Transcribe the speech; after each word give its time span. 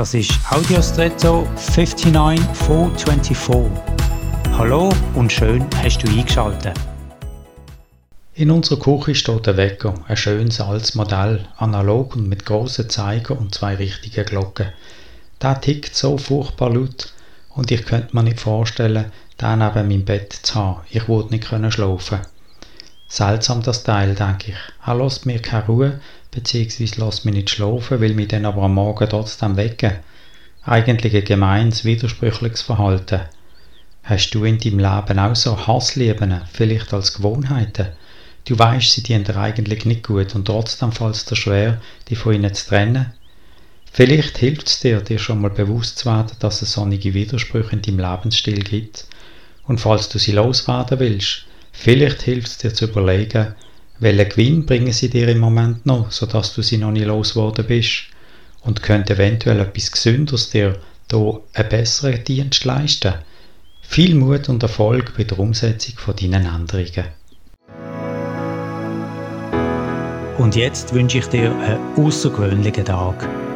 Das 0.00 0.14
ist 0.14 0.32
Audiostretto 0.48 1.46
59424. 1.56 3.70
Hallo 4.52 4.90
und 5.14 5.30
schön 5.30 5.66
hast 5.76 5.98
du 5.98 6.08
eingeschaltet. 6.08 6.72
In 8.32 8.50
unserer 8.50 8.78
Küche 8.78 9.14
steht 9.14 9.46
der 9.46 9.58
Wecker, 9.58 9.92
ein 10.08 10.16
schönes 10.16 10.58
altes 10.58 10.94
Modell, 10.94 11.46
analog 11.58 12.16
und 12.16 12.30
mit 12.30 12.46
grossen 12.46 12.88
Zeiger 12.88 13.38
und 13.38 13.54
zwei 13.54 13.74
richtigen 13.74 14.24
Glocken. 14.24 14.72
Der 15.42 15.60
tickt 15.60 15.94
so 15.94 16.16
furchtbar 16.16 16.72
laut 16.72 17.12
und 17.50 17.70
ich 17.70 17.84
könnte 17.84 18.16
mir 18.16 18.22
nicht 18.22 18.40
vorstellen, 18.40 19.12
den 19.38 19.58
neben 19.58 19.86
meinem 19.86 20.06
Bett 20.06 20.32
zu 20.32 20.54
haben. 20.54 20.80
Ich 20.88 21.10
würde 21.10 21.28
nicht 21.28 21.46
können 21.46 21.70
schlafen. 21.70 22.20
Seltsam 23.12 23.60
das 23.60 23.82
Teil, 23.82 24.14
denke 24.14 24.52
ich. 24.52 24.56
Er 24.86 24.94
lässt 24.94 25.26
mir 25.26 25.42
keine 25.42 25.66
Ruhe, 25.66 26.00
beziehungsweise 26.30 27.04
lässt 27.04 27.24
mich 27.24 27.34
nicht 27.34 27.50
schlafen, 27.50 28.00
will 28.00 28.14
mich 28.14 28.28
dann 28.28 28.46
aber 28.46 28.62
am 28.62 28.74
Morgen 28.74 29.08
trotzdem 29.08 29.56
wecken. 29.56 29.94
Eigentlich 30.62 31.16
ein 31.16 31.24
gemeins, 31.24 31.84
widersprüchliches 31.84 32.62
Verhalten. 32.62 33.22
Hast 34.04 34.30
du 34.30 34.44
in 34.44 34.60
deinem 34.60 34.78
Leben 34.78 35.18
auch 35.18 35.34
so 35.34 35.66
Hasslieben, 35.66 36.40
vielleicht 36.52 36.94
als 36.94 37.14
Gewohnheiten? 37.14 37.88
Du 38.44 38.56
weißt, 38.56 38.92
sie 38.92 39.02
dienen 39.02 39.24
dir 39.24 39.36
eigentlich 39.36 39.84
nicht 39.84 40.06
gut 40.06 40.36
und 40.36 40.44
trotzdem 40.44 40.92
fällt 40.92 41.16
es 41.16 41.24
dir 41.24 41.34
schwer, 41.34 41.80
dich 42.08 42.18
von 42.18 42.34
ihnen 42.34 42.54
zu 42.54 42.68
trennen. 42.68 43.12
Vielleicht 43.92 44.38
hilft 44.38 44.68
es 44.68 44.78
dir, 44.78 45.00
dir 45.00 45.18
schon 45.18 45.40
mal 45.40 45.50
bewusst 45.50 45.98
zu 45.98 46.06
werden, 46.06 46.36
dass 46.38 46.62
es 46.62 46.74
sonnige 46.74 47.12
Widersprüche 47.12 47.72
in 47.72 47.82
deinem 47.82 47.98
Lebensstil 47.98 48.62
gibt. 48.62 49.06
Und 49.66 49.80
falls 49.80 50.08
du 50.08 50.20
sie 50.20 50.30
loswerden 50.30 51.00
willst, 51.00 51.46
vielleicht 51.72 52.22
hilft 52.22 52.48
es 52.48 52.58
dir 52.58 52.74
zu 52.74 52.86
überlegen, 52.86 53.54
welchen 53.98 54.28
Gewinn 54.30 54.66
bringen 54.66 54.92
sie 54.92 55.10
dir 55.10 55.28
im 55.28 55.38
Moment 55.38 55.84
noch, 55.84 56.10
sodass 56.10 56.54
du 56.54 56.62
sie 56.62 56.78
noch 56.78 56.90
nicht 56.90 57.06
losgeworden 57.06 57.66
bist? 57.66 58.04
Und 58.62 58.82
könnte 58.82 59.14
eventuell 59.14 59.60
etwas 59.60 59.92
Gesünderes 59.92 60.50
dir 60.50 60.78
hier 61.10 61.40
einen 61.54 61.68
besseren 61.68 62.24
Dienst 62.24 62.64
leisten? 62.64 63.14
Viel 63.82 64.14
Mut 64.14 64.48
und 64.48 64.62
Erfolg 64.62 65.14
bei 65.16 65.24
der 65.24 65.38
Umsetzung 65.38 65.98
von 65.98 66.16
deinen 66.16 66.46
Änderungen. 66.46 67.08
Und 70.38 70.56
jetzt 70.56 70.94
wünsche 70.94 71.18
ich 71.18 71.26
dir 71.26 71.54
einen 71.54 71.96
außergewöhnlichen 71.96 72.86
Tag. 72.86 73.49